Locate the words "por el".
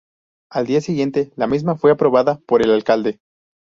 2.47-2.71